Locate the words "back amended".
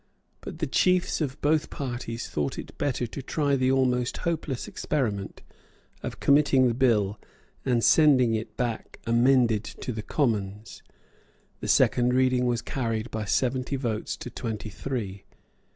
8.57-9.63